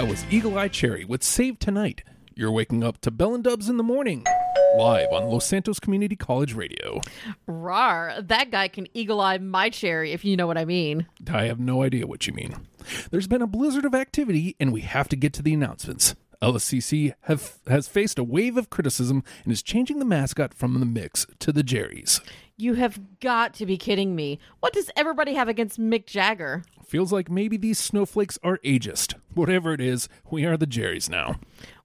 [0.00, 2.04] That was Eagle Eye Cherry with Save Tonight.
[2.34, 4.24] You're waking up to Bell and Dubs in the morning,
[4.78, 7.02] live on Los Santos Community College Radio.
[7.46, 11.06] Rar, that guy can eagle eye my cherry, if you know what I mean.
[11.30, 12.66] I have no idea what you mean.
[13.10, 16.14] There's been a blizzard of activity, and we have to get to the announcements.
[16.40, 20.86] LSCC have, has faced a wave of criticism and is changing the mascot from the
[20.86, 22.22] Mix to the Jerry's.
[22.56, 24.38] You have got to be kidding me.
[24.60, 26.62] What does everybody have against Mick Jagger?
[26.90, 29.14] Feels like maybe these snowflakes are ageist.
[29.32, 31.36] Whatever it is, we are the Jerry's now.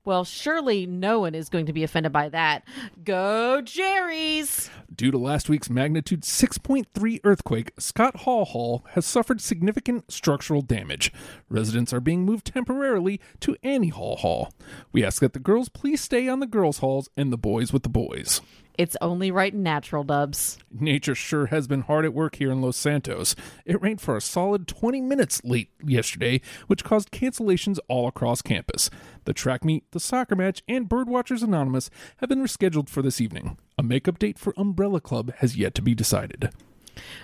[0.04, 2.64] Well, surely no one is going to be offended by that.
[3.04, 4.72] Go Jerry's!
[4.96, 11.14] Due to last week's magnitude 6.3 earthquake, Scott Hall Hall has suffered significant structural damage.
[11.50, 14.56] Residents are being moved temporarily to Annie Hall Hall.
[14.92, 17.84] We ask that the girls please stay on the girls' halls and the boys with
[17.84, 18.42] the boys.
[18.78, 20.58] It's only right and natural, Dubs.
[20.72, 23.36] Nature sure has been hard at work here in Los Santos.
[23.66, 28.90] It rained for a solid 20 minutes late yesterday, which caused cancellations all across campus.
[29.26, 33.58] The track meet, the soccer match, and Birdwatchers Anonymous have been rescheduled for this evening.
[33.78, 36.50] A makeup date for Umbrella Club has yet to be decided.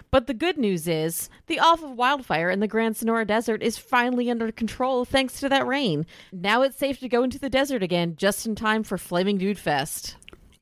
[0.09, 3.77] But the good news is the off of wildfire in the Grand Sonora Desert is
[3.77, 6.05] finally under control thanks to that rain.
[6.31, 9.59] Now it's safe to go into the desert again just in time for Flaming Dude
[9.59, 10.17] Fest.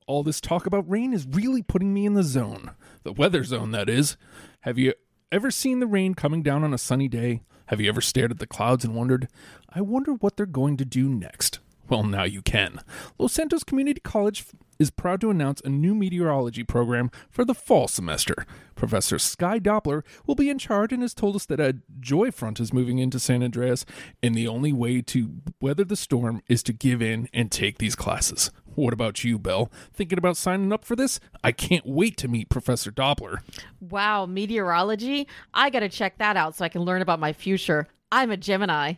[0.10, 2.72] All this talk about rain is really putting me in the zone.
[3.04, 4.18] The weather zone, that is.
[4.62, 4.96] Have you
[5.32, 7.44] ever seen the rain coming down on a sunny day?
[7.68, 9.28] Have you ever stared at the clouds and wondered,
[9.70, 11.60] I wonder what they're going to do next?
[11.90, 12.80] Well, now you can.
[13.20, 14.46] Los Santos Community College
[14.80, 18.48] is proud to announce a new meteorology program for the fall semester.
[18.74, 22.60] Professor Sky Doppler will be in charge and has told us that a joy front
[22.60, 23.86] is moving into San Andreas,
[24.24, 27.96] and the only way to weather the storm is to give in and take these
[27.96, 28.50] classes.
[28.80, 29.72] What about you, Belle?
[29.94, 31.20] Thinking about signing up for this?
[31.44, 33.40] I can't wait to meet Professor Doppler.
[33.82, 35.28] Wow, meteorology?
[35.54, 37.88] I gotta check that out so I can learn about my future.
[38.12, 38.94] I'm a Gemini.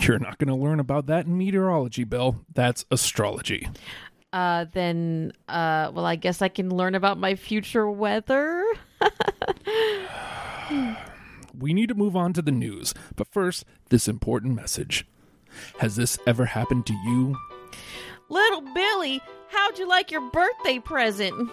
[0.00, 2.40] You're not going to learn about that in meteorology, Belle.
[2.52, 3.68] That's astrology.
[4.32, 8.64] Uh, then, uh, well, I guess I can learn about my future weather.
[11.58, 15.06] We need to move on to the news, but first, this important message.
[15.80, 17.36] Has this ever happened to you?
[18.32, 21.50] Little Billy, how'd you like your birthday present?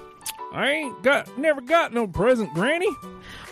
[0.53, 2.87] I ain't got never got no present, Granny.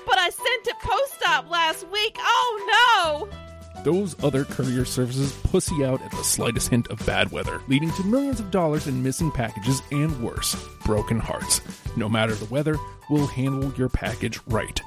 [0.06, 2.16] But I sent it post op last week.
[2.22, 3.28] Oh
[3.76, 3.84] no!
[3.84, 8.06] Those other courier services pussy out at the slightest hint of bad weather, leading to
[8.06, 10.56] millions of dollars in missing packages and worse,
[10.86, 11.60] broken hearts.
[11.98, 12.78] No matter the weather,
[13.10, 14.80] we'll handle your package right.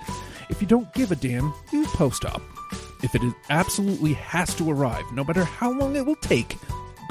[0.49, 2.41] If you don't give a damn, use post op.
[3.03, 3.21] If it
[3.51, 6.57] absolutely has to arrive, no matter how long it will take,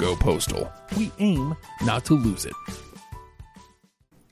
[0.00, 0.72] go postal.
[0.96, 2.54] We aim not to lose it.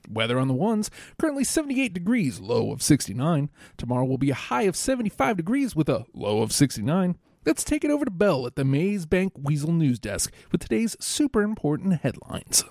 [0.09, 3.51] Weather on the ones, currently 78 degrees, low of 69.
[3.77, 7.15] Tomorrow will be a high of 75 degrees with a low of 69.
[7.45, 10.97] Let's take it over to Bell at the Maze Bank Weazel News Desk with today's
[10.99, 12.65] super important headlines.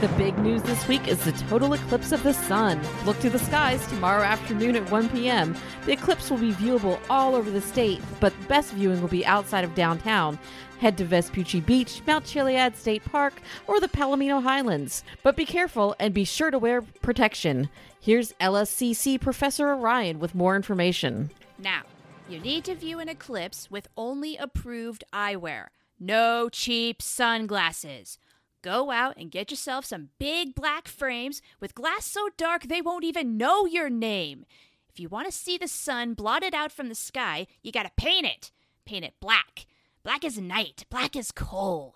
[0.00, 2.80] The big news this week is the total eclipse of the sun.
[3.04, 5.54] Look to the skies tomorrow afternoon at 1 p.m.
[5.84, 9.62] The eclipse will be viewable all over the state, but best viewing will be outside
[9.62, 10.38] of downtown.
[10.78, 15.04] Head to Vespucci Beach, Mount Chiliad State Park, or the Palomino Highlands.
[15.22, 17.68] But be careful and be sure to wear protection.
[18.00, 21.30] Here's LSCC Professor Orion with more information.
[21.58, 21.82] Now,
[22.28, 25.68] you need to view an eclipse with only approved eyewear.
[25.98, 28.18] No cheap sunglasses.
[28.60, 33.04] Go out and get yourself some big black frames with glass so dark they won't
[33.04, 34.44] even know your name.
[34.90, 38.26] If you want to see the sun blotted out from the sky, you gotta paint
[38.26, 38.50] it.
[38.84, 39.66] Paint it black.
[40.02, 41.94] Black as night, black as coal.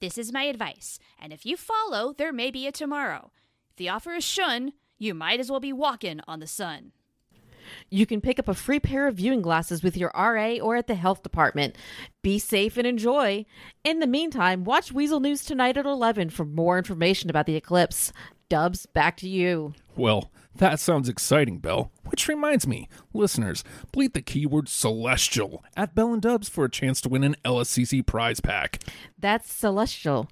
[0.00, 3.30] This is my advice, and if you follow, there may be a tomorrow.
[3.70, 6.92] If the offer is shun, you might as well be walking on the sun.
[7.90, 10.86] You can pick up a free pair of viewing glasses with your RA or at
[10.86, 11.76] the health department.
[12.22, 13.44] Be safe and enjoy.
[13.84, 18.12] In the meantime, watch Weazel News tonight at 11 for more information about the eclipse.
[18.48, 19.74] Dubs, back to you.
[19.96, 21.90] Well, that sounds exciting, Bell.
[22.04, 27.00] Which reminds me, listeners, bleat the keyword celestial at Bell and Dubs for a chance
[27.02, 28.82] to win an LSCC prize pack.
[29.18, 30.30] That's celestial.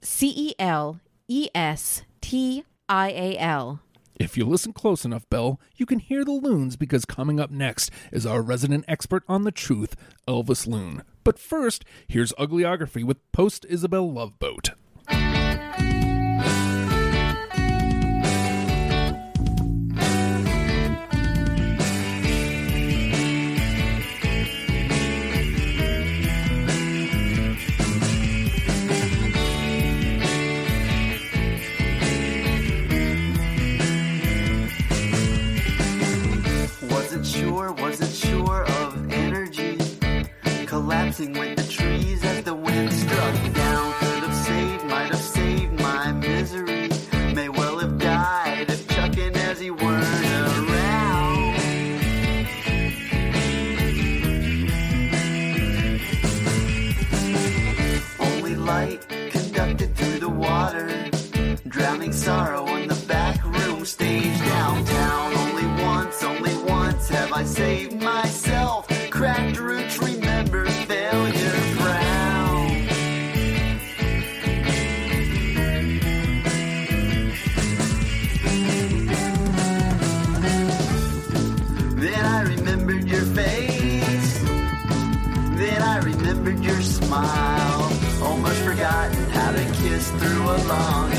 [0.00, 3.80] C E L E S T I A L.
[4.20, 7.90] If you listen close enough, Bell, you can hear the loons because coming up next
[8.12, 9.96] is our resident expert on the truth,
[10.28, 11.04] Elvis Loon.
[11.24, 14.72] But first, here's Ugliography with Post Isabel Loveboat.
[37.30, 39.78] Sure, wasn't sure of energy.
[40.66, 42.24] Collapsing with the trees
[87.10, 87.90] smile.
[88.22, 91.10] Almost forgotten how to kiss through a long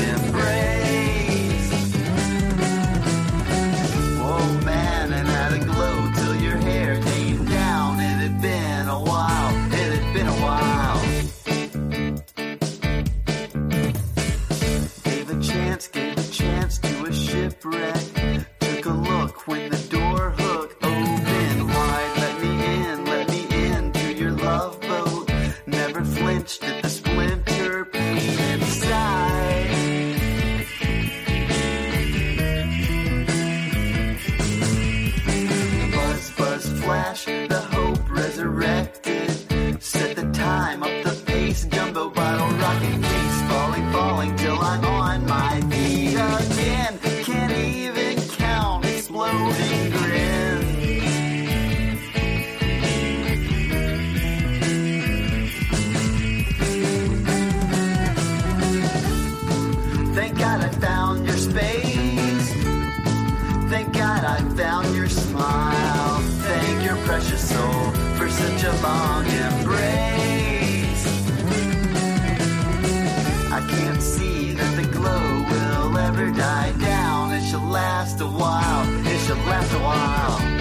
[79.34, 80.51] shall last a while.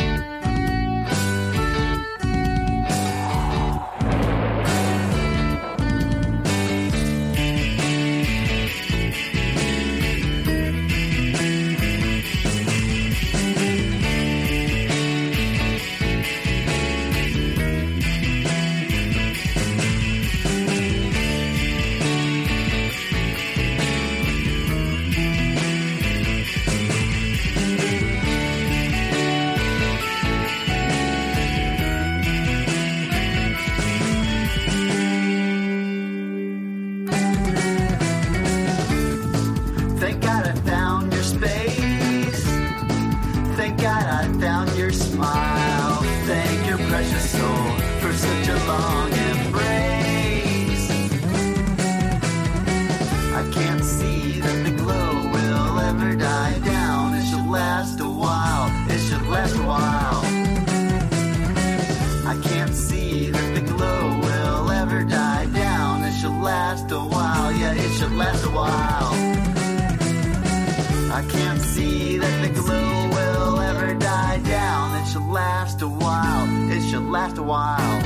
[71.14, 75.02] I can't see that the glow will ever die down.
[75.02, 76.72] It should last a while.
[76.72, 78.02] It should last a while.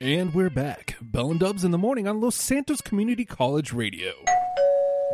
[0.00, 0.96] And we're back.
[1.02, 4.12] Bell and Dubs in the morning on Los Santos Community College Radio.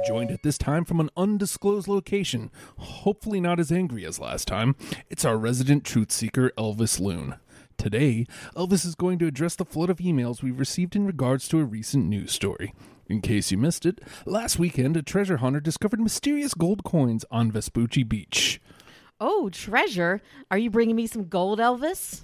[0.07, 4.77] Joined at this time from an undisclosed location, hopefully not as angry as last time,
[5.11, 7.35] it's our resident truth seeker, Elvis Loon.
[7.77, 11.59] Today, Elvis is going to address the flood of emails we've received in regards to
[11.59, 12.73] a recent news story.
[13.09, 17.53] In case you missed it, last weekend a treasure hunter discovered mysterious gold coins on
[17.53, 18.61] Vespucci Beach.
[19.21, 20.21] Oh, treasure.
[20.51, 22.23] Are you bringing me some gold, Elvis?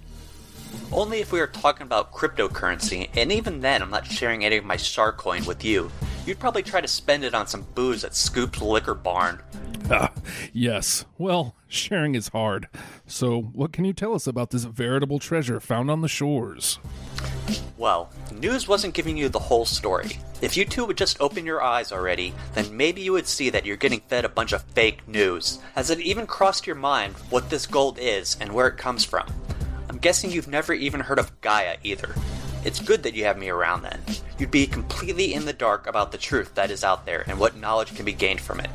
[0.91, 4.65] Only if we are talking about cryptocurrency, and even then, I'm not sharing any of
[4.65, 5.89] my Shark coin with you.
[6.25, 9.41] You'd probably try to spend it on some booze at Scoop's Liquor Barn.
[9.91, 10.13] Ah,
[10.53, 11.03] yes.
[11.17, 12.69] Well, sharing is hard.
[13.05, 16.79] So, what can you tell us about this veritable treasure found on the shores?
[17.77, 20.19] Well, news wasn't giving you the whole story.
[20.41, 23.65] If you two would just open your eyes already, then maybe you would see that
[23.65, 25.59] you're getting fed a bunch of fake news.
[25.75, 29.27] Has it even crossed your mind what this gold is and where it comes from?
[29.89, 32.13] I'm guessing you've never even heard of Gaia either.
[32.65, 34.01] It's good that you have me around then.
[34.37, 37.57] You'd be completely in the dark about the truth that is out there and what
[37.57, 38.69] knowledge can be gained from it.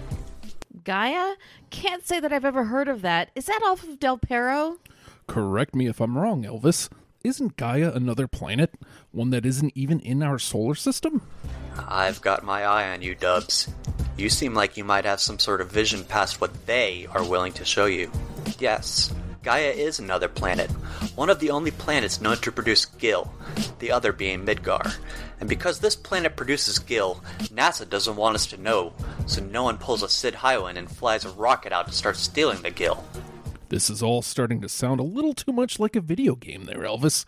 [0.85, 1.35] Gaia?
[1.71, 3.31] Can't say that I've ever heard of that.
[3.35, 4.79] Is that off of Del Perro?
[5.27, 6.89] Correct me if I'm wrong, Elvis.
[7.25, 8.75] Isn't Gaia another planet?
[9.11, 11.23] One that isn't even in our solar system?
[11.77, 13.69] I've got my eye on you, Dubs.
[14.17, 17.53] You seem like you might have some sort of vision past what they are willing
[17.55, 18.11] to show you.
[18.61, 20.71] Yes, Gaia is another planet,
[21.17, 23.33] one of the only planets known to produce Gil,
[23.81, 24.95] the other being Midgar.
[25.41, 27.23] And because this planet produces Gil,
[27.53, 28.93] NASA doesn't want us to know,
[29.27, 32.63] so no one pulls a Cid Highwind and flies a rocket out to start stealing
[32.63, 33.05] the Gil.
[33.69, 36.79] This is all starting to sound a little too much like a video game there,
[36.79, 37.27] Elvis.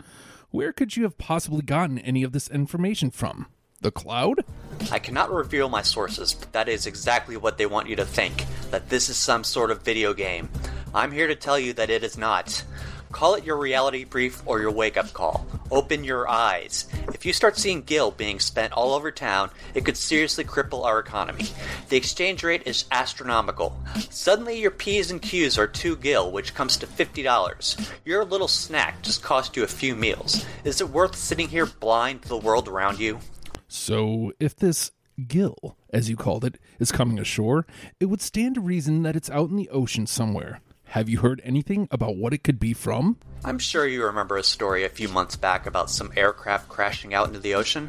[0.51, 3.47] Where could you have possibly gotten any of this information from?
[3.83, 4.45] The cloud?
[4.91, 8.47] I cannot reveal my sources, but that is exactly what they want you to think
[8.71, 10.49] that this is some sort of video game.
[10.95, 12.65] I'm here to tell you that it is not.
[13.13, 15.47] Call it your reality brief or your wake up call.
[15.71, 16.87] Open your eyes.
[17.13, 21.01] If you start seeing Gil being spent all over town, it could seriously cripple our
[21.01, 21.47] economy.
[21.89, 23.79] The exchange rate is astronomical.
[24.11, 27.91] Suddenly, your P's and Q's are 2 Gil, which comes to $50.
[28.05, 30.47] Your little snack just cost you a few meals.
[30.65, 33.19] Is it worth sitting here blind to the world around you?
[33.67, 34.93] So, if this
[35.27, 37.67] gill, as you called it, is coming ashore,
[37.99, 40.61] it would stand to reason that it's out in the ocean somewhere.
[40.91, 43.17] Have you heard anything about what it could be from?
[43.45, 47.29] I'm sure you remember a story a few months back about some aircraft crashing out
[47.29, 47.89] into the ocean.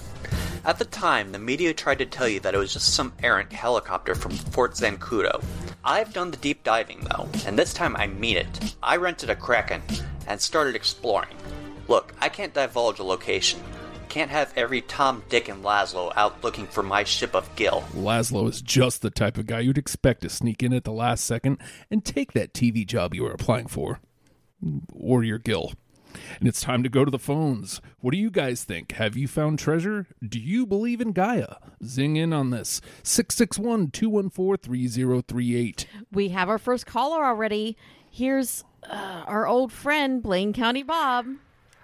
[0.64, 3.52] At the time, the media tried to tell you that it was just some errant
[3.52, 5.44] helicopter from Fort Zancudo.
[5.84, 8.76] I've done the deep diving though, and this time I mean it.
[8.84, 9.82] I rented a Kraken
[10.28, 11.36] and started exploring.
[11.88, 13.62] Look, I can't divulge a location.
[14.12, 17.86] Can't have every Tom, Dick, and Laszlo out looking for my ship of Gil.
[17.94, 21.24] Laszlo is just the type of guy you'd expect to sneak in at the last
[21.24, 24.02] second and take that TV job you were applying for.
[24.92, 25.72] Or your Gil.
[26.42, 27.80] And it's time to go to the phones.
[28.02, 28.92] What do you guys think?
[28.92, 30.08] Have you found treasure?
[30.22, 31.56] Do you believe in Gaia?
[31.82, 32.82] Zing in on this.
[33.04, 35.88] 661 214 3038.
[36.12, 37.78] We have our first caller already.
[38.10, 41.28] Here's uh, our old friend, Blaine County Bob.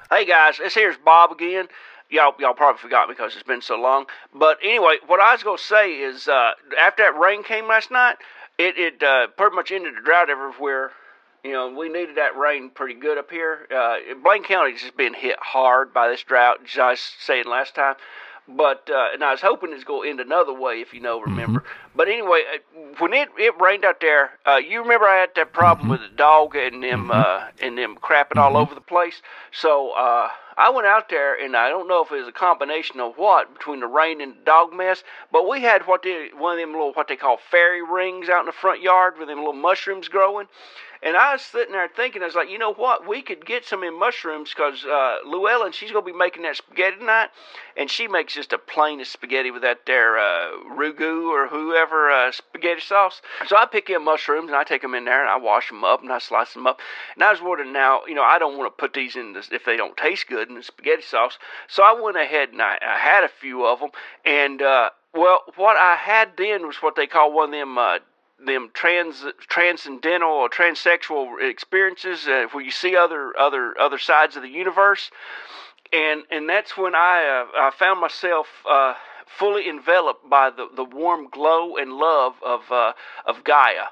[0.09, 1.67] Hey guys, this here's Bob again.
[2.09, 4.05] Y'all, y'all probably forgot because it's been so long.
[4.33, 8.15] But anyway, what I was gonna say is, uh, after that rain came last night,
[8.57, 10.91] it it uh, pretty much ended the drought everywhere.
[11.43, 13.67] You know, we needed that rain pretty good up here.
[13.73, 17.75] Uh, Blaine County's just been hit hard by this drought, as I was saying last
[17.75, 17.95] time.
[18.47, 21.19] But uh, and I was hoping it's going to end another way, if you know,
[21.19, 21.63] remember.
[21.95, 25.51] But anyway, uh, when it it rained out there, uh, you remember I had that
[25.51, 29.21] problem with the dog and them uh, and them crapping all over the place.
[29.51, 32.99] So uh, I went out there, and I don't know if it was a combination
[32.99, 36.53] of what between the rain and the dog mess, but we had what they one
[36.53, 39.37] of them little what they call fairy rings out in the front yard with them
[39.37, 40.47] little mushrooms growing.
[41.03, 43.07] And I was sitting there thinking, I was like, you know what?
[43.07, 46.57] We could get some in mushrooms because uh, Llewellyn, she's going to be making that
[46.57, 47.29] spaghetti tonight,
[47.75, 52.31] and she makes just the plainest spaghetti with that there uh, Ragu or whoever uh,
[52.31, 53.21] spaghetti sauce.
[53.47, 55.83] So I pick in mushrooms and I take them in there and I wash them
[55.83, 56.79] up and I slice them up.
[57.15, 59.49] And I was wondering now, you know, I don't want to put these in this
[59.51, 61.37] if they don't taste good in the spaghetti sauce.
[61.67, 63.91] So I went ahead and I, I had a few of them,
[64.25, 67.77] and uh, well, what I had then was what they call one of them.
[67.77, 67.99] Uh,
[68.45, 74.43] them trans transcendental or transsexual experiences uh, where you see other other other sides of
[74.43, 75.11] the universe.
[75.91, 78.93] And and that's when I uh, I found myself uh,
[79.25, 82.93] fully enveloped by the, the warm glow and love of uh,
[83.25, 83.87] of Gaia.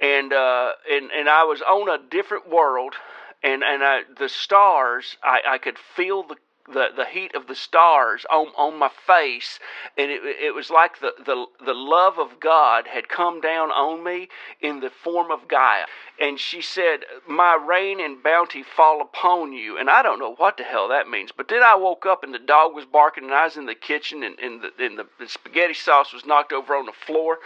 [0.00, 2.94] And uh, and and I was on a different world
[3.42, 7.54] and and I, the stars I, I could feel the the, the heat of the
[7.54, 9.58] stars on, on my face
[9.96, 14.04] and it, it was like the, the, the love of God had come down on
[14.04, 14.28] me
[14.60, 15.84] in the form of Gaia.
[16.20, 19.76] And she said, My rain and bounty fall upon you.
[19.78, 21.30] And I don't know what the hell that means.
[21.36, 23.74] But then I woke up and the dog was barking and I was in the
[23.74, 27.38] kitchen and, and, the, and the, the spaghetti sauce was knocked over on the floor.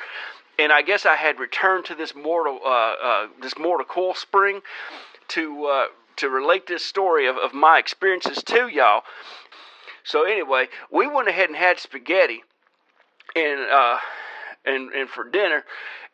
[0.58, 4.60] And I guess I had returned to this mortal, uh, uh, this mortal coil spring
[5.28, 9.02] to uh, to relate this story of, of my experiences to y'all.
[10.04, 12.42] So anyway, we went ahead and had spaghetti,
[13.34, 13.98] and uh,
[14.64, 15.64] and and for dinner,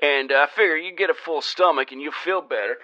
[0.01, 2.77] and I figure you get a full stomach and you feel better.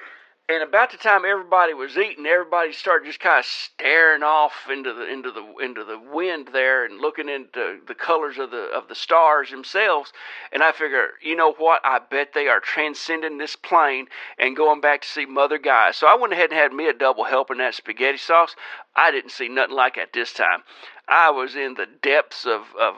[0.51, 4.95] And about the time everybody was eating, everybody started just kind of staring off into
[4.95, 8.89] the into the into the wind there and looking into the colors of the of
[8.89, 10.11] the stars themselves.
[10.51, 11.83] And I figure, you know what?
[11.85, 14.07] I bet they are transcending this plane
[14.39, 15.93] and going back to see Mother Gaia.
[15.93, 18.57] So I went ahead and had me a double helping that spaghetti sauce.
[18.97, 20.63] I didn't see nothing like it this time.
[21.09, 22.97] I was in the depths of, of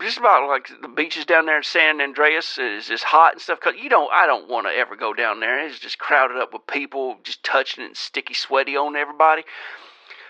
[0.00, 3.58] just about like the beaches down there in San Andreas It's just hot and stuff.
[3.60, 5.64] Cause you don't, I don't want to ever go down there.
[5.66, 9.44] It's just crowded up with people, just touching it and sticky, sweaty on everybody.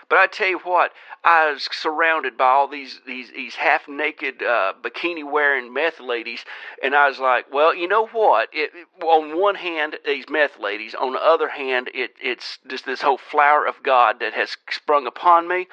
[0.09, 0.91] But I tell you what,
[1.23, 6.43] I was surrounded by all these these these half naked uh, bikini wearing meth ladies,
[6.83, 8.49] and I was like, well, you know what?
[8.51, 10.93] It, it, on one hand, these meth ladies.
[10.93, 15.07] On the other hand, it it's just this whole flower of God that has sprung
[15.07, 15.67] upon me.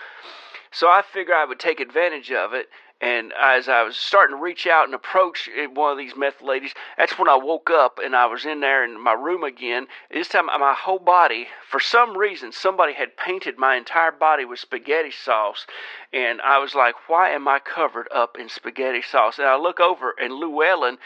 [0.70, 2.68] So I figured I would take advantage of it.
[3.00, 6.42] And as I was starting to reach out and approach eh, one of these meth
[6.42, 9.86] ladies, that's when I woke up and I was in there in my room again.
[10.10, 14.44] This time, uh, my whole body, for some reason, somebody had painted my entire body
[14.44, 15.66] with spaghetti sauce.
[16.12, 19.38] And I was like, why am I covered up in spaghetti sauce?
[19.38, 20.98] And I look over, and Llewellyn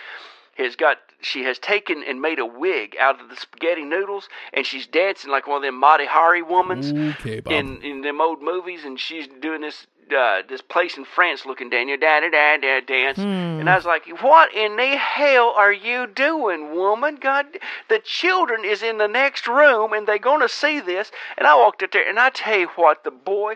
[0.56, 4.66] has got she has taken and made a wig out of the spaghetti noodles, and
[4.66, 8.84] she's dancing like one of them Mata Hari womans Okay, in in them old movies,
[8.84, 12.56] and she's doing this uh, this place in France looking down your da da da
[12.58, 13.18] da dance,
[13.58, 17.16] and I was like, what in the hell are you doing, woman?
[17.16, 17.46] God,
[17.88, 21.10] the children is in the next room, and they're gonna see this.
[21.38, 23.54] And I walked up there, and I tell you what, the boy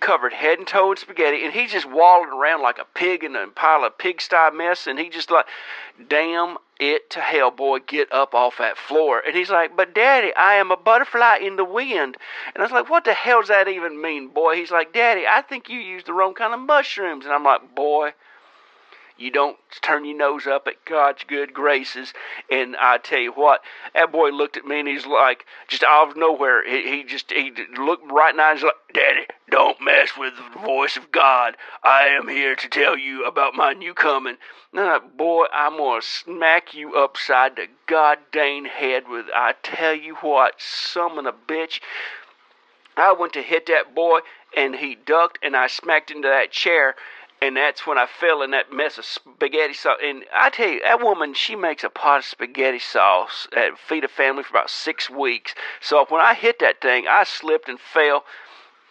[0.00, 3.36] covered head and toe in spaghetti, and he's just waddling around like a pig in
[3.36, 5.46] a pile of pigsty mess, and he just like,
[6.08, 9.22] damn it to hell, boy, get up off that floor.
[9.26, 12.16] And he's like, but daddy, I am a butterfly in the wind.
[12.54, 14.54] And I was like, what the hell does that even mean, boy?
[14.54, 17.24] He's like, daddy, I think you used the wrong kind of mushrooms.
[17.24, 18.12] And I'm like, boy,
[19.18, 22.12] you don't turn your nose up at God's good graces.
[22.50, 23.62] And I tell you what,
[23.94, 27.32] that boy looked at me and he's like, just out of nowhere, he, he just
[27.32, 31.56] he looked right now he's like, Daddy, don't mess with the voice of God.
[31.82, 34.36] I am here to tell you about my new coming.
[34.72, 39.26] Like, boy, I'm gonna smack you upside the goddamn head with.
[39.34, 41.80] I tell you what, summon a bitch.
[42.96, 44.20] I went to hit that boy,
[44.56, 46.96] and he ducked, and I smacked into that chair,
[47.40, 49.98] and that's when I fell in that mess of spaghetti sauce.
[50.02, 54.04] And I tell you, that woman, she makes a pot of spaghetti sauce at Feed
[54.04, 55.54] a Family for about six weeks.
[55.80, 58.24] So when I hit that thing, I slipped and fell.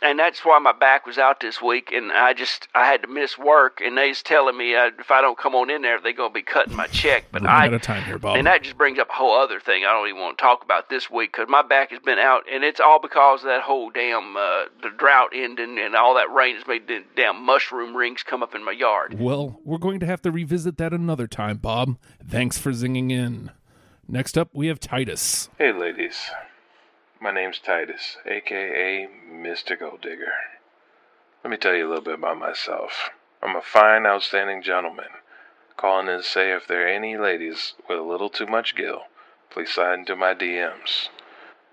[0.01, 3.07] And that's why my back was out this week, and I just I had to
[3.07, 3.81] miss work.
[3.83, 6.43] And they's telling me uh, if I don't come on in there, they're gonna be
[6.43, 7.25] cutting my check.
[7.31, 8.37] But We're running I out of time here, Bob.
[8.37, 10.63] and that just brings up a whole other thing I don't even want to talk
[10.63, 13.61] about this week because my back has been out, and it's all because of that
[13.63, 17.95] whole damn uh, the drought ending and all that rain has made the damn mushroom
[17.97, 19.19] rings come up in my yard.
[19.19, 21.97] Well, we're going to have to revisit that another time, Bob.
[22.23, 23.51] Thanks for zinging in.
[24.07, 25.49] Next up, we have Titus.
[25.57, 26.29] Hey, ladies.
[27.19, 29.79] My name's Titus, aka Mr.
[29.79, 30.33] Gold Digger.
[31.43, 33.09] Let me tell you a little bit about myself.
[33.41, 35.09] I'm a fine, outstanding gentleman.
[35.77, 39.03] Calling in to say if there are any ladies with a little too much gill,
[39.49, 41.09] please slide into my DMs.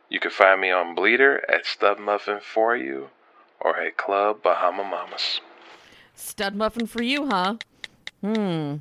[0.08, 3.10] You can find me on Bleeter at Stub Muffin for you
[3.60, 5.40] or at Club Bahama Mamas.
[6.14, 7.56] Stud muffin for you, huh?
[8.22, 8.76] Hmm.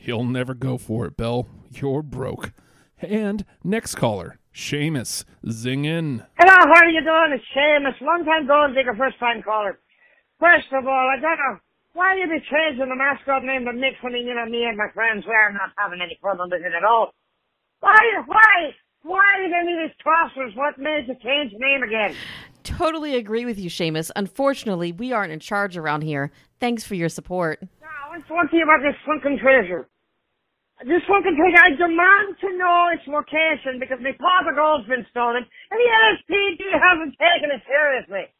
[0.00, 1.46] He'll never go for it, Bell.
[1.70, 2.52] You're broke.
[3.00, 5.24] And next caller, Seamus.
[5.48, 6.22] Zing in.
[6.38, 7.32] Hello, how are you doing?
[7.38, 9.78] It's Seamus, long time gold digger, first time caller.
[10.38, 11.58] First of all, I don't know
[11.92, 14.88] why you be changing the mascot name to Nick when you know me and my
[14.94, 17.12] friends we are not having any problem with it at all.
[17.80, 20.56] Why, why, why did any of these tossers?
[20.56, 22.14] What made you change the name again?
[22.62, 24.10] Totally agree with you, Seamus.
[24.16, 26.30] Unfortunately, we aren't in charge around here.
[26.60, 27.60] Thanks for your support.
[27.80, 29.88] Now, let's talk to you about this sunken treasure.
[30.80, 35.04] This sunken treasure, I demand to know its location because my pot of gold's been
[35.10, 38.32] stolen and the LSPD hasn't taken it seriously.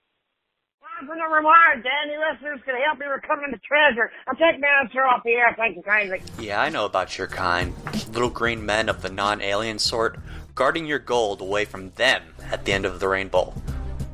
[0.81, 4.11] Well, for no reward, Danny listeners can help me recover the treasure.
[4.26, 6.22] I'll take my answer off the air, thank you kindly.
[6.38, 7.74] Yeah, I know about your kind.
[8.09, 10.18] Little green men of the non alien sort,
[10.55, 13.53] guarding your gold away from them at the end of the rainbow.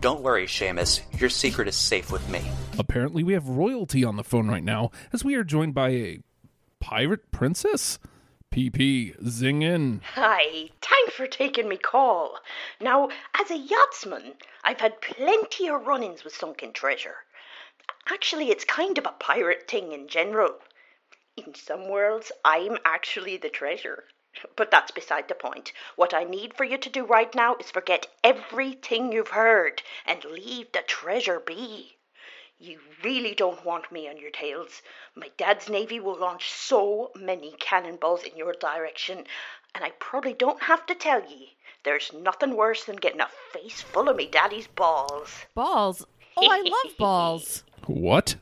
[0.00, 2.42] Don't worry, Seamus, your secret is safe with me.
[2.76, 6.18] Apparently, we have royalty on the phone right now as we are joined by a
[6.80, 8.00] pirate princess.
[8.52, 10.00] PP, zing in.
[10.14, 12.38] Hi, thanks for taking me call.
[12.80, 17.24] Now, as a yachtsman, I've had plenty of run ins with sunken treasure.
[18.08, 20.60] Actually, it's kind of a pirate thing in general.
[21.36, 24.04] In some worlds, I'm actually the treasure.
[24.54, 25.72] But that's beside the point.
[25.96, 30.24] What I need for you to do right now is forget everything you've heard and
[30.24, 31.95] leave the treasure be.
[32.58, 34.80] You really don't want me on your tails.
[35.14, 39.24] My dad's navy will launch so many cannonballs in your direction,
[39.74, 41.56] and I probably don't have to tell ye.
[41.84, 45.44] There's nothing worse than getting a face full of me daddy's balls.
[45.54, 46.06] Balls?
[46.36, 47.62] Oh, I love balls.
[47.86, 48.36] What?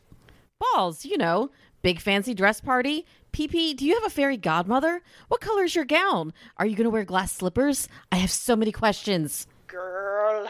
[0.61, 1.51] Balls, you know.
[1.83, 3.05] Big fancy dress party.
[3.33, 5.03] PP, do you have a fairy godmother?
[5.27, 6.33] What color is your gown?
[6.57, 7.89] Are you going to wear glass slippers?
[8.13, 9.49] I have so many questions.
[9.67, 10.47] Girl,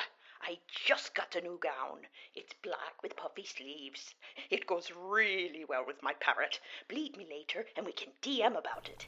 [0.46, 2.00] I just got a new gown.
[2.34, 4.14] It's black with puffy sleeves.
[4.50, 6.60] It goes really well with my parrot.
[6.88, 9.06] Bleed me later and we can DM about it.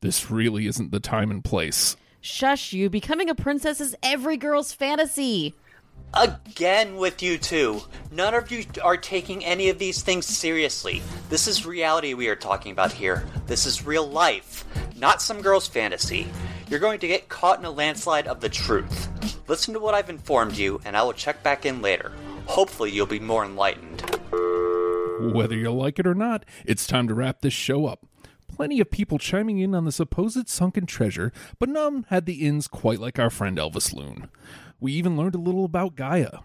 [0.00, 1.96] This really isn't the time and place.
[2.20, 2.90] Shush you.
[2.90, 5.54] Becoming a princess is every girl's fantasy.
[6.14, 7.82] Again with you two.
[8.10, 11.02] None of you are taking any of these things seriously.
[11.28, 13.24] This is reality we are talking about here.
[13.46, 14.64] This is real life,
[14.96, 16.26] not some girl's fantasy.
[16.72, 19.10] You're going to get caught in a landslide of the truth.
[19.46, 22.12] Listen to what I've informed you, and I will check back in later.
[22.46, 24.00] Hopefully, you'll be more enlightened.
[25.34, 28.06] Whether you like it or not, it's time to wrap this show up.
[28.48, 32.68] Plenty of people chiming in on the supposed sunken treasure, but none had the ins
[32.68, 34.30] quite like our friend Elvis Loon.
[34.80, 36.38] We even learned a little about Gaia.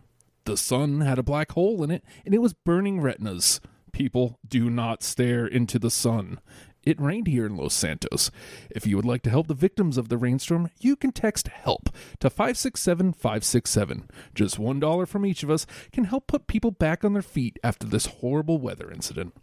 [0.43, 3.61] The sun had a black hole in it, and it was burning retinas.
[3.93, 6.41] People do not stare into the sun.
[6.88, 8.32] It rained here in Los Santos.
[8.69, 11.89] If you would like to help the victims of the rainstorm, you can text HELP
[12.21, 14.10] to 567 567.
[14.34, 17.86] Just $1 from each of us can help put people back on their feet after
[17.86, 19.34] this horrible weather incident.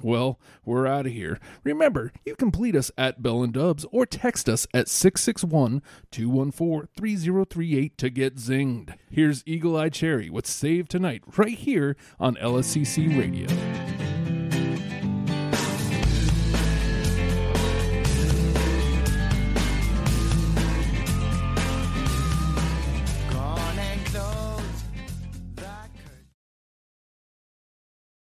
[0.00, 1.38] Well, we're out of here.
[1.62, 6.88] Remember, you can bleed us at Bell and Dubs or text us at 661 214
[6.96, 8.94] 3038 to get zinged.
[9.10, 13.93] Here's Eagle Eye Cherry with Save Tonight right here on LSCC Radio.